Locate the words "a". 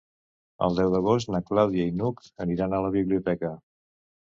2.79-2.83